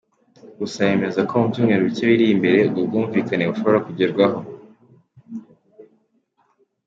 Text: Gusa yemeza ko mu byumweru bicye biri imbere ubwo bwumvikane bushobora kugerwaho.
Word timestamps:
Gusa 0.59 0.79
yemeza 0.89 1.21
ko 1.29 1.33
mu 1.41 1.47
byumweru 1.51 1.81
bicye 1.87 2.03
biri 2.09 2.25
imbere 2.33 2.57
ubwo 2.69 2.81
bwumvikane 2.87 3.43
bushobora 3.49 3.85
kugerwaho. 3.85 4.39